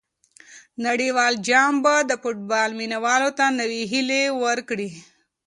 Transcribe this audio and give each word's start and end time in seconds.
نړیوال 0.87 1.33
جام 1.47 1.73
به 1.83 1.95
د 2.09 2.11
فوټبال 2.21 2.69
مینه 2.79 2.97
والو 3.05 3.29
ته 3.37 3.45
نوې 3.59 3.81
هیلې 3.91 4.23
ورکړي. 4.43 4.89